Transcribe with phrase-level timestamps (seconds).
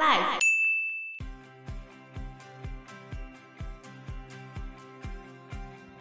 [0.00, 0.38] Life。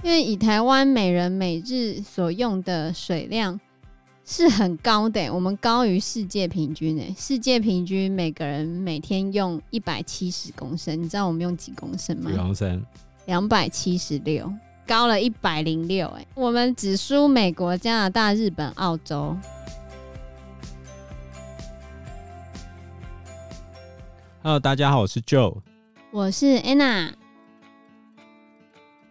[0.02, 3.60] 因为以台湾每人每日所用的水量
[4.24, 7.14] 是很高的，我们高于世界平均诶。
[7.18, 12.32] 世界平均每个人每天用一百七十公升，你知道我们用几公升吗？
[12.32, 12.82] 几公升？
[13.26, 14.50] 两百七十六，
[14.88, 16.26] 高了一百零六诶。
[16.36, 19.36] 我们只输美国、加拿大、日本、澳洲。
[24.42, 25.62] Hello，大家好，我是 Joe，
[26.12, 27.12] 我是 Anna。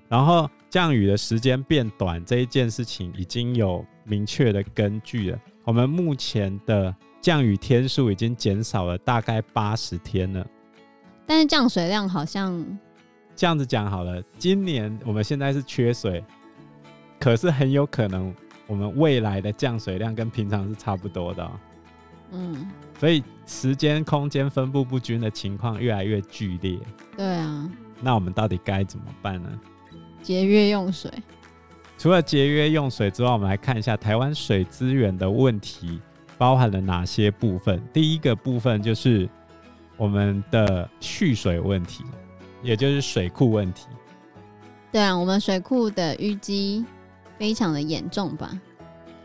[0.08, 5.38] 然后降雨的时间变短这一件事情已经有明确的根据了。
[5.64, 10.46] 我们目前的降雨天数已经减少了大概八十天了，
[11.26, 12.64] 但是降水量好像
[13.36, 14.22] 这样子讲好了。
[14.38, 16.24] 今年我们现在是缺水，
[17.20, 18.34] 可是很有可能
[18.66, 21.60] 我们未来的降水量跟平常是差不多的喔。
[22.32, 22.70] 嗯。
[22.98, 26.78] 所以时间、空间分布不均的情况越来越剧烈。
[27.16, 27.70] 对啊，
[28.00, 29.48] 那我们到底该怎么办呢？
[30.22, 31.10] 节约用水。
[31.96, 36.00] 除了节约用水之外，我们来看一下台湾水资源的问题
[36.36, 37.82] 包含了哪些部分。
[37.92, 39.28] 第一个部分就是
[39.96, 42.04] 我们的蓄水问题，
[42.62, 43.86] 也就是水库问题。
[44.90, 46.84] 对啊，我们水库的淤积
[47.38, 48.50] 非常的严重吧？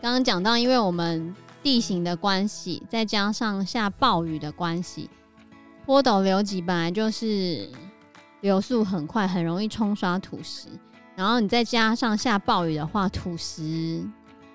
[0.02, 5.10] 刚刚讲到，因为我们地形的关系，再加上下暴雨的关系，
[5.86, 7.70] 坡陡流急本来就是
[8.42, 10.68] 流速很快，很容易冲刷土石。
[11.16, 14.04] 然后你再加上下暴雨的话，土石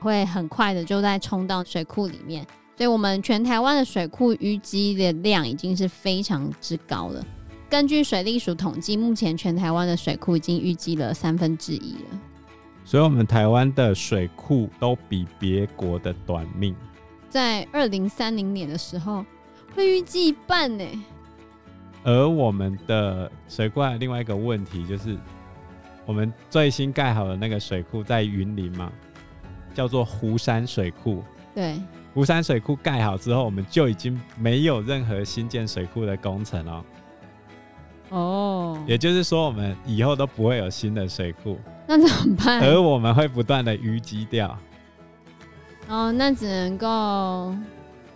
[0.00, 2.46] 会很快的就在冲到水库里面。
[2.76, 7.24] 所以，我们全台湾的水库淤积的量已经是非常之高了。
[7.70, 12.20] 根据水利署统计，目前全台湾的水库已经淤积了三分之一了。
[12.84, 16.74] 所以，我们台湾的水库都比别国的短命。
[17.28, 19.24] 在二零三零年的时候，
[19.74, 20.84] 会预计一半呢。
[22.04, 25.16] 而我们的水库还有另外一个问题，就是
[26.06, 28.90] 我们最新盖好的那个水库在云林嘛，
[29.74, 31.22] 叫做湖山水库。
[31.54, 31.78] 对，
[32.14, 36.84] 湖山水库盖好之后，我们就已经没有任何新建水库的工程了。
[38.10, 41.58] 哦，也就是说，我们以后都不会有新的水库。
[41.86, 42.60] 那怎么办？
[42.62, 44.56] 而我们会不断的淤积掉。
[45.88, 47.56] 哦，那只能够，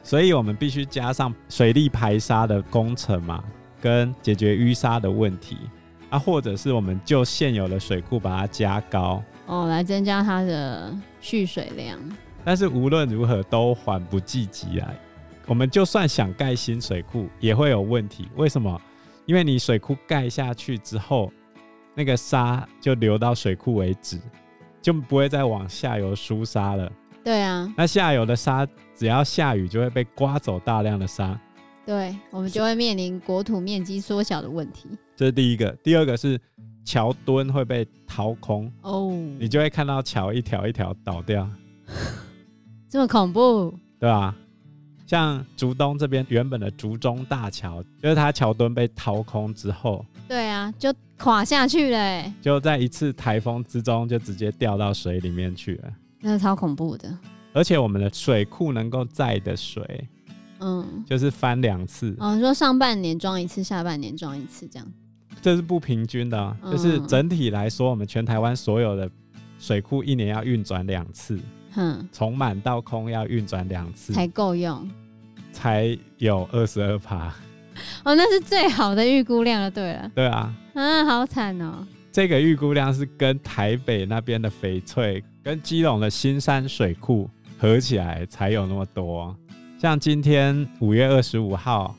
[0.02, 3.42] 所以我们必须加上水利排沙的工程嘛，
[3.80, 5.56] 跟解决淤沙的问题
[6.10, 11.98] 啊，或者是我们就现有的水库把它加高哦，来增加它的蓄水量。
[12.44, 14.92] 但是无论如何都缓不济急啊！
[15.46, 18.28] 我们就算想盖新水库，也会有问题。
[18.36, 18.80] 为什么？
[19.24, 21.32] 因为你水库盖下去之后，
[21.94, 24.20] 那个沙就流到水库为止，
[24.80, 26.90] 就不会再往下游输沙了。
[27.24, 28.66] 对啊，那下游的沙
[28.96, 31.38] 只要下雨就会被刮走大量的沙，
[31.86, 34.88] 对，我们就会面临国土面积缩小的问题。
[35.14, 36.40] 这是第一个，第二个是
[36.84, 38.70] 桥墩会被掏空。
[38.82, 41.48] 哦，你就会看到桥一条一条倒掉，
[42.90, 44.34] 这么恐怖，对吧？
[45.06, 55.92] 像竹东这边原本的竹中大桥，就是它桥墩被掏空之后，对啊，就垮下去了，就在一次台风之中就直接掉到水里面去了。
[56.24, 57.18] 那是超恐怖的，
[57.52, 60.08] 而且我们的水库能够载的水，
[60.60, 62.14] 嗯，就是翻两次。
[62.18, 64.88] 哦，你说上半年装一次，下半年装一次，这样，
[65.42, 66.56] 这是不平均的啊。
[66.62, 69.10] 嗯，就是整体来说，我们全台湾所有的
[69.58, 71.36] 水库一年要运转两次，
[71.74, 74.88] 嗯，从满到空要运转两次才够用，
[75.52, 77.34] 才有二十二趴。
[78.04, 79.70] 哦，那是最好的预估量了。
[79.70, 81.84] 对了，对啊，啊，好惨哦。
[82.12, 89.36] 这个预估量是跟台北那边的翡翠跟基隆的新山水库合起来才有那么多。
[89.78, 91.96] 像今天五月二十五号，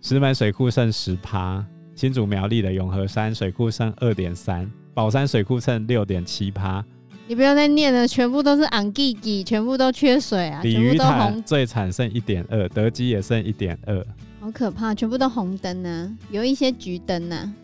[0.00, 1.64] 石门水库剩十趴，
[1.94, 6.82] 新竹苗栗的永和山水库剩二点三，宝山水库剩六点七趴。
[7.28, 10.62] 你不要再念了，全部都是昂吉吉，全部都缺水啊！
[10.62, 14.06] 鲤鱼潭最惨，剩一点二，德基也剩一点二，
[14.40, 17.54] 好可怕，全部都红灯呢，有一些橘灯呢。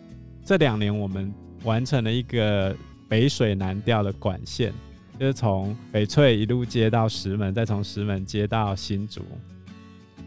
[0.45, 1.33] 这两年我们。
[1.63, 2.75] 完成了一个
[3.07, 4.73] 北水南调的管线，
[5.19, 9.21] 就是从翡翠一路接到石门，再从石门接到新竹，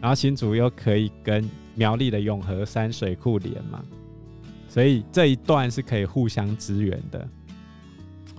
[0.01, 3.83] 然后新竹又可以跟苗栗的永和山水库连嘛，
[4.67, 7.27] 所以这一段是可以互相支援的。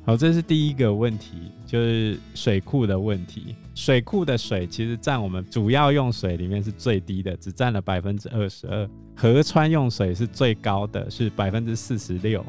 [0.04, 3.54] 好，这是第一个问题，就是水库的问题。
[3.74, 8.88] 水库的水其实占我们主要用水里面是最低的，只占了百分之二十二。
[9.14, 12.42] 河川用水是最高的，是百分之四十六。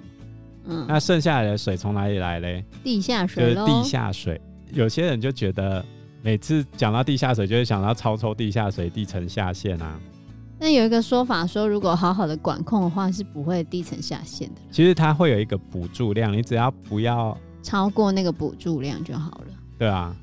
[0.69, 2.63] 嗯，那剩下来的水从哪里来嘞？
[2.83, 4.39] 地下水，就是地下水。
[4.71, 5.83] 有些人就觉得，
[6.21, 9.99] 每次讲到地下水，就会想到超抽地下水、地层下陷啊。
[10.59, 14.61] 那有一个说法说，如果好好的管控的话，是不会地层下陷的。
[14.69, 19.47] 其实它会有一个补助量，你只要不要超过那个补助量就好了。
[19.77, 20.13] 对啊，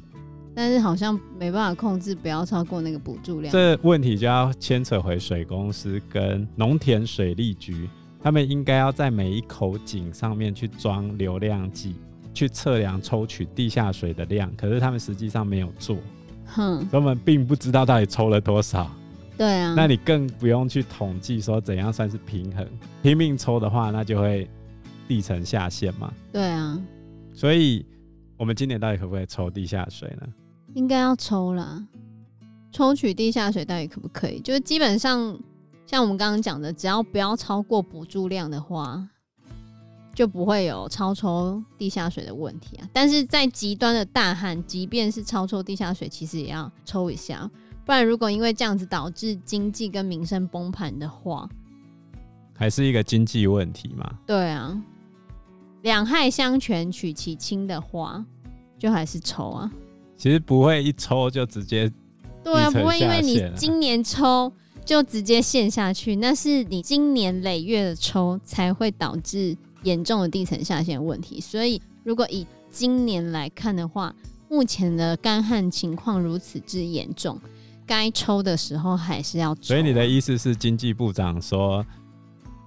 [0.54, 3.50] 但是好像没办法控制，不要超过那个补助量。
[3.50, 7.88] 这问题就要牵扯回水公司跟农田水利局，
[8.22, 11.94] 他们应该要在每一口井上面去装流量计，
[12.34, 14.50] 去测量抽取地下水的量。
[14.56, 15.96] 可是他们实际上没有做，
[16.46, 18.90] 哼，所以我们并不知道到底抽了多少。
[19.38, 22.66] 对啊，那你更不用去统计说怎样算是平衡，
[23.02, 24.48] 拼命抽的话，那就会
[25.06, 26.10] 地层下陷嘛。
[26.32, 26.80] 对啊，
[27.34, 27.84] 所以
[28.38, 30.26] 我们今年到底可不可以抽地下水呢？
[30.74, 31.86] 应该要抽啦，
[32.72, 34.40] 抽取地下水到底可不可以？
[34.40, 35.38] 就是基本上
[35.86, 39.08] 像我们刚刚讲的，只要不要超过补助量的话，
[40.14, 42.88] 就不会有超抽地下水的问题啊。
[42.92, 47.48] 但是在极端的大旱，即便是超抽地下水，其实也要抽一下。
[47.84, 51.48] 不然，如果因为这样子导致经济跟民生崩盘的话，
[52.52, 54.18] 还是一个经济问题嘛？
[54.26, 54.76] 对啊，
[55.82, 58.24] 两害相权取其轻的话，
[58.76, 59.70] 就还是抽啊。
[60.16, 61.88] 其实不会一抽就直接，
[62.42, 64.52] 对啊，不会因为你今年抽
[64.86, 71.40] 就直接陷下去，那是你今年累月的抽才会导致严重的地层下陷问题。
[71.40, 74.14] 所以，如果以今年来看的话，
[74.48, 77.38] 目前的干旱情况如此之严重。
[77.84, 81.84] 该抽的时候还是要抽，所以你的意思是，经济部长说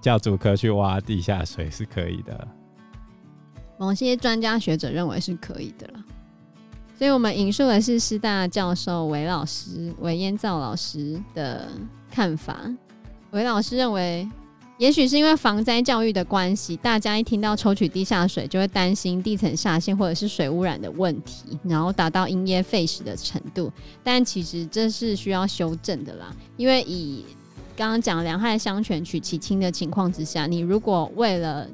[0.01, 2.47] 叫主科去挖地下水是可以的？
[3.77, 6.03] 某些专家学者认为是可以的了，
[6.99, 11.65] 所以我们引述的是师大教授韦老师韦燕造老师的
[12.11, 12.59] 看法。
[13.31, 14.29] 韦老师认为。
[14.77, 23.69] 也许是因为防灾教育的关系，大家一听到抽取地下水，就会担心地层下陷或者是水污染的问题，然后达到因噎废食的程度。
[24.05, 27.25] 但其实这是需要修正的啦，因为以
[27.75, 31.67] 刚刚讲两害相权取其轻的情况之下，你如果为了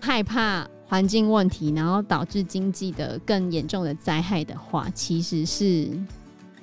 [0.00, 5.88] 害怕环境问题，然后导致经济的更严重的灾害的话，其实是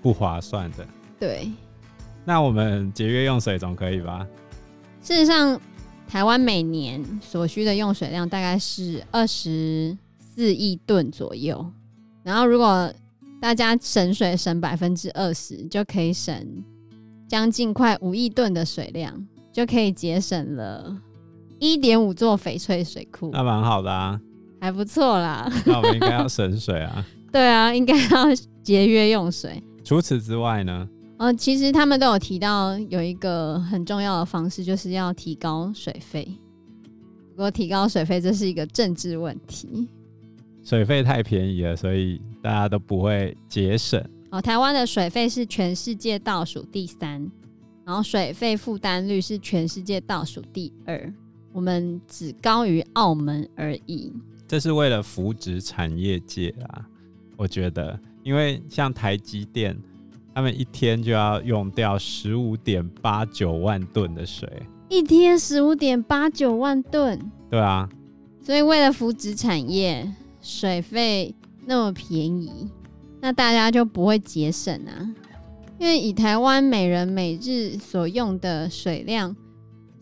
[0.01, 0.85] 不划算的。
[1.19, 1.49] 对，
[2.25, 4.27] 那我们节约用水总可以吧？
[5.01, 5.57] 事实上。
[6.07, 11.65] 台湾每年所需的用水量大概是二十四亿吨左右，
[12.21, 12.93] 然后如果
[13.41, 16.63] 大家省水省百分之二十，就可以省
[17.27, 20.95] 将近快五亿吨的水量，就可以节省了
[21.73, 23.29] 一点五座翡翠水库。
[23.31, 24.19] 那蛮好的啊，
[24.61, 25.51] 还不错啦。
[25.65, 27.05] 那我们应该要省水啊。
[27.31, 28.25] 对啊，应该要
[28.63, 29.61] 节约用水。
[29.83, 30.87] 除此之外呢？
[31.17, 36.27] 呃，其实他们都有提到有一个很重要的方式，就是要提高水费。
[37.31, 39.87] 不过提高水费这是一个政治问题，
[40.63, 44.01] 水费太便宜了，所以大家都不会节省。
[44.31, 47.29] 哦，台湾的水费是全世界倒数第三，
[47.85, 51.13] 然后水费负担率是全世界倒数第二，
[51.55, 54.11] 我们只高于澳门而已。
[54.45, 56.85] 这是为了扶植产业界啊，
[57.37, 59.75] 我觉得，因为像台积电。
[60.33, 64.45] 他们一天就要用掉十五点八九万吨的水，
[64.89, 67.17] 一天十五点八九万吨。
[67.49, 67.87] 对啊，
[68.41, 71.33] 所以为了扶植产业，水费
[71.65, 72.69] 那么便宜，
[73.21, 75.07] 那大家就不会节省啊。
[75.79, 79.33] 因为以台湾每人每日所用的水量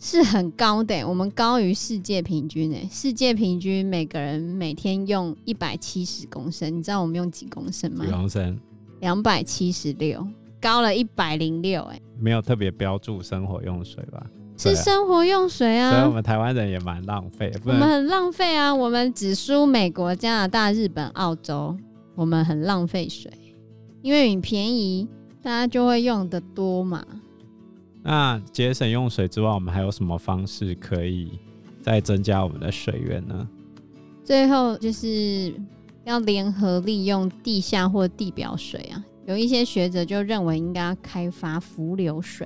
[0.04, 2.86] 是很高的，我们高于世界平均诶。
[2.92, 8.04] 世界平均每个人每天用一百七十公升，你知道我们用几公升吗？
[8.06, 8.60] 几公升？
[9.00, 10.28] 两百七十六，
[10.60, 14.22] 高了一百零六，哎，没有特别标注生活用水吧？
[14.58, 17.50] 是生活用水啊，所以我们台湾人也蛮浪费。
[17.64, 21.78] 我们很浪费啊，我们只输美国、加拿大、日本、澳洲，
[22.16, 23.32] 我们很浪费水，
[24.02, 25.08] 因为你便宜，
[25.42, 27.06] 大家就会用的多嘛。
[28.04, 31.40] 那节省用水之外，我们还有什么方式可以
[31.82, 33.48] 再增加我们的水源呢？
[34.24, 35.54] 最后就是。
[36.06, 42.46] 要联合利用地下或地表水啊，有一些学者就认为应该要开发浮流水。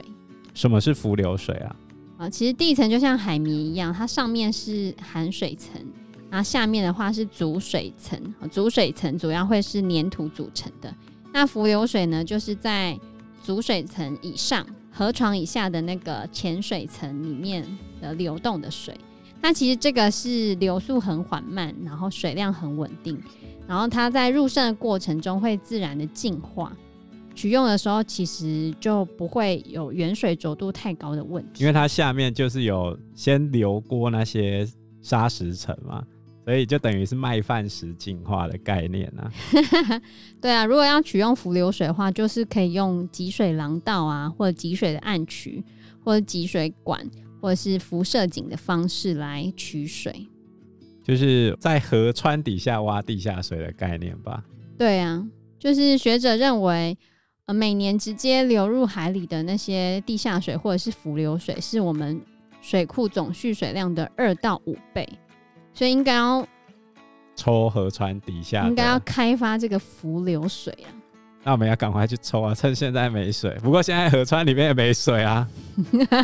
[0.53, 1.75] 什么是浮流水啊？
[2.19, 5.81] 啊，其实地层就像海绵一样，它上面是含水层，
[6.29, 8.21] 然后下面的话是阻水层。
[8.51, 10.93] 阻水层主要会是粘土组成的。
[11.33, 12.95] 那浮流水呢，就是在
[13.43, 14.63] 阻水层以上、
[14.97, 17.63] 河床以下的那个浅水层里面
[18.01, 18.97] 的流动的水。
[19.39, 23.21] 那其实这个是流速很缓慢，然后水量很稳定。
[23.67, 26.75] 然后它在入渗的过程中会自然的净化，
[27.35, 31.61] 取用的时候其实就不会有原水浊度太高的问题。
[31.61, 34.67] 因为它下面就是有先流过那些
[35.03, 36.03] 砂石层嘛，
[36.47, 39.29] 所以就等于是卖饭石净化的概念啊。
[40.39, 45.61] 对啊，如果要取用浮流水的话，就是可以用集水廊道啊，或者集水的暗渠，
[46.05, 47.05] 或者集水管，
[47.41, 50.25] 或者是辐射井的方式来取水，
[51.03, 54.41] 就是在河川底下挖地下水的概念吧？
[54.77, 55.27] 对啊，
[55.59, 56.97] 就是学者认为，
[57.47, 62.21] 呃，每年直接流入海里的那些地下水或者是浮流水，是我们
[62.61, 65.05] 水库总蓄水量的二到五倍，
[65.77, 66.43] 所以应该要
[67.35, 70.89] 抽河川底下，应该要开发这个浮流水啊。
[71.43, 72.51] 那我们要赶快去抽啊！
[72.51, 75.47] 趁现在没水，不过现在河川里面也没水啊。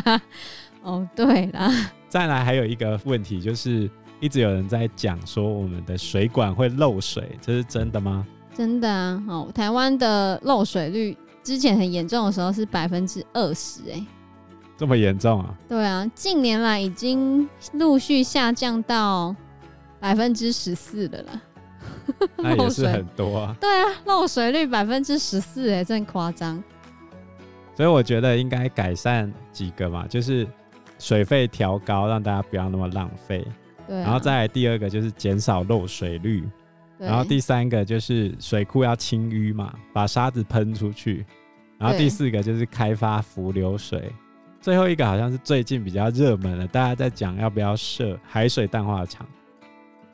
[0.82, 1.70] 哦，对啦。
[2.08, 8.26] 再来还有一个问题，就是一直有人在讲说我们的水管会漏水，这是真的吗？
[8.52, 9.22] 真的啊！
[9.28, 14.04] 哦，台湾的漏水率之前很严重的时候是百分之二十，哎，
[14.76, 15.54] 这么严重啊？
[15.68, 19.34] 对啊，近年来已经陆续下降到
[20.04, 21.42] 百分之十四的了。
[22.36, 23.56] 那也是很多啊。
[23.58, 26.62] 对啊，漏水率百分之十四，哎，真夸张。
[27.74, 30.46] 所以我觉得应该改善几个嘛，就是
[30.98, 33.42] 水费调高，让大家不要那么浪费。
[33.86, 34.02] 对啊。
[34.02, 36.44] 然后再来第二个就是减少漏水率。
[36.98, 41.24] 然后第三个就是水库要清淤嘛，把沙子喷出去。
[41.78, 44.12] 然后第四个就是开发浮流水。
[44.60, 49.26] 最后一个好像是最近比较热门的，大家在讲要不要设海水淡化厂。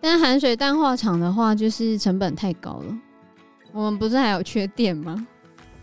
[0.00, 2.98] 但海水淡化厂的话，就是成本太高了。
[3.72, 5.26] 我们不是还有缺电吗？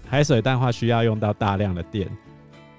[0.10, 2.10] 海水淡化需要用到大量的电。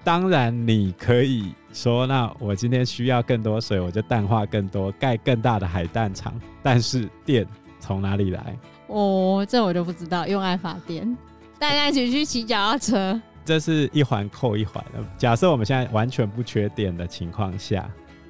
[0.02, 6.32] 当然，你可以说，那我今天需要更多水，我就淡化更多，盖更大的海淡厂。
[6.62, 7.46] 但是电
[7.78, 8.56] 从哪里来？
[8.86, 10.26] 哦，这我就不知道。
[10.26, 11.16] 用爱发电，
[11.58, 13.20] 大家一起去骑脚踏车。
[13.44, 15.04] 这是一环扣一环的。
[15.16, 17.88] 假设我们现在完全不缺电的情况下，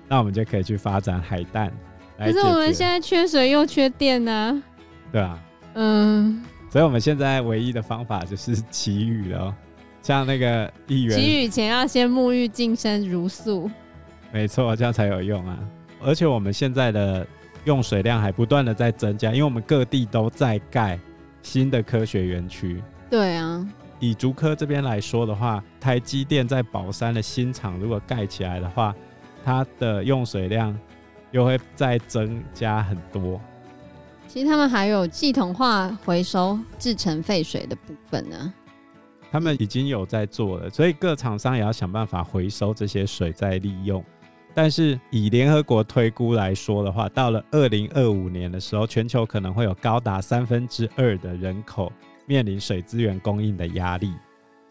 [0.08, 1.72] 那我们就可以去发展海淡。
[2.18, 4.62] 可是我们现在缺水又缺电呢、啊，
[5.12, 5.38] 对啊，
[5.74, 9.54] 嗯，所以我们现在唯一的方法就是祈雨了，
[10.02, 13.70] 像那个议员，祈雨前要先沐浴净身如素，
[14.32, 15.56] 没错，这样才有用啊。
[16.02, 17.24] 而且我们现在的
[17.64, 20.98] 用水量还不断的在增加，因为我们各地都在盖
[21.42, 22.82] 新的科学园区。
[23.08, 23.64] 对啊，
[24.00, 28.92] 以竹科这边来说的话，台积电在宝山的新厂如果盖起来的话，
[29.44, 30.76] 它的用水量。
[31.30, 33.40] 又会再增加很多。
[34.26, 38.52] 其实他们还有系统化回收制成废水的部分呢。
[39.30, 44.02] 他们已经有在做了，所以各厂商也要想办法回收这些水再利用。
[44.54, 51.92] 但是以联合国推估来说的话，到了二零二五年的时候，全球可能会有高达三分之二的人口
[52.26, 54.12] 面临水资源供应的压力。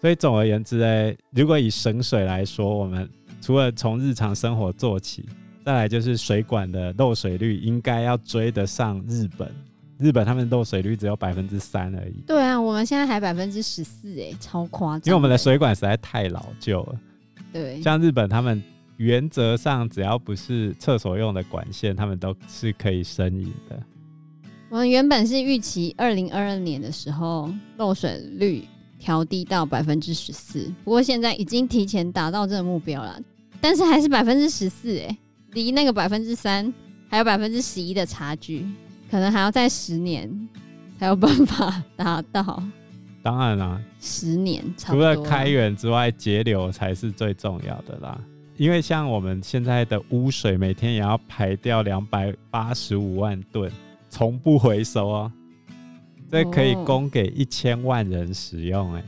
[0.01, 3.09] 所以总而言之，哎，如果以省水来说，我们
[3.41, 5.25] 除了从日常生活做起。
[5.67, 9.51] 再来就是水管的漏水率应该要追得上日本，
[9.99, 12.23] 日本他们漏水率只有百分之三而已。
[12.25, 15.01] 对啊，我们现在还百分之十四，哎，超夸张。
[15.07, 16.99] 因为我们的水管实在太老旧了。
[17.51, 18.63] 对，像日本他们
[18.95, 23.77] 原则上只要不是厕所用的管线，他们都是可以生饮的。
[24.69, 28.63] 我们原本是预期二零二二年的时候漏水率
[28.97, 33.19] 调低到百分之十四，不过现在已经提前达到这个目标了，
[33.59, 35.17] 但是还是百分之十四，哎。
[35.51, 36.73] 离那个百分之三
[37.09, 38.65] 还有百分之十一的差距，
[39.09, 40.29] 可能还要再十年
[40.99, 42.61] 才有办法达到。
[43.23, 44.63] 当然啦，十年。
[44.77, 48.19] 除了开源之外，节流才是最重要的啦。
[48.55, 53.71] 因为像我们现在的污水，每天也要排掉两百八十五万吨，
[54.09, 55.31] 从不回收哦。
[56.31, 59.03] 这可以供给一千万人使用欸。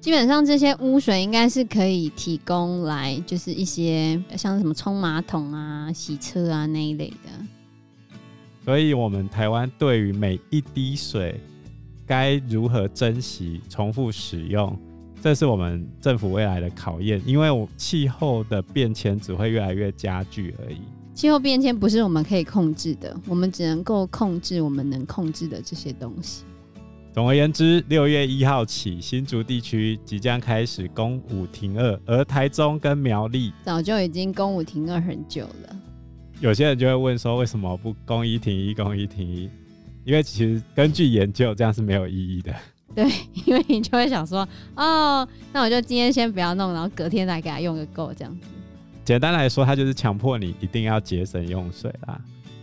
[0.00, 8.16] 基本上这些污水应该是可以提供来，就是一些像什么冲马桶啊、洗车啊那一类的。
[8.64, 11.40] 所以，我们台湾对于每一滴水
[12.06, 14.78] 该如何珍惜、重复使用，
[15.20, 17.20] 这是我们政府未来的考验。
[17.26, 20.78] 因为气候的变迁只会越来越加剧而已。
[21.12, 26.44] 气候变迁不是我们可以控制的，我们只能够控制我们能控制的这些东西。
[27.12, 35.76] 总而言之，六月一号起，新竹地区即将开始公五停二，而台中跟苗栗早就已经公五停二很久了。
[36.40, 39.50] 有些人就会问说，为什么不公一停一，公一停一？
[40.04, 42.54] 因为其实根据研究，这样是没有意义的。
[42.94, 43.04] 对，
[43.46, 48.46] 因为你就会想说，哦，那我就今天先不要弄，然后隔天再给他用个够，这样子。
[49.04, 52.20] 简单来说，它就是强迫你一定要节省用水啦。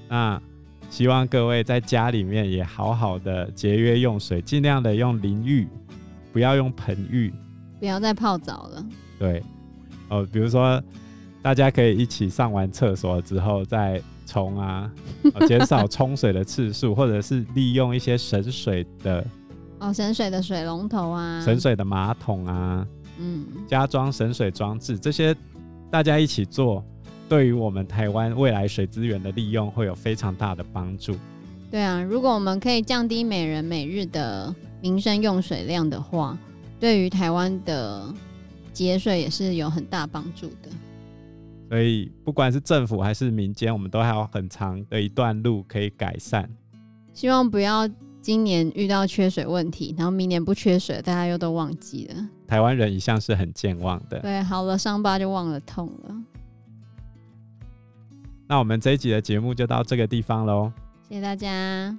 [0.07, 0.41] 那
[0.89, 5.67] 希望各位在家里面也好好的节约用水，尽量的用淋浴，
[6.31, 7.33] 不要用盆浴，
[7.79, 8.85] 不要再泡澡了。
[9.19, 9.43] 对，
[10.09, 10.81] 哦，比如说
[11.41, 14.89] 大家可以一起上完厕所之后再冲啊，
[15.47, 19.25] 减、 哦、少冲水的次数，或者是利用一些省水的
[19.79, 22.87] 哦，省水的水龙头啊，省水的马桶啊，
[23.19, 25.35] 嗯，加装省水装置，这些
[25.91, 26.83] 大家一起做，
[27.27, 31.15] 对于我们台湾未来水资源的利用会有非常大的帮助。
[31.71, 36.37] 对啊，如果我们可以降低每人每日的民生用水量的话，
[36.79, 38.13] 对于台湾的
[38.71, 40.69] 节水也是有很大帮助的。
[41.67, 46.47] 所以，不管是政府还是民间，我们都还有很长的一段路可以改善。
[47.11, 47.89] 希望不要
[48.21, 52.29] 今年遇到缺水问题，然后明年不缺水，大家又都忘记了。
[52.47, 54.19] 台湾人一向是很健忘的。
[54.19, 56.15] 对，好了伤疤就忘了痛了。
[58.47, 60.71] 那我们这一集的节目就到这个地方喽。
[61.07, 61.95] 谢谢大家，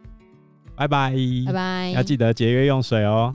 [0.76, 1.12] 拜拜，
[1.46, 3.34] 拜拜，要记得节约用水哦。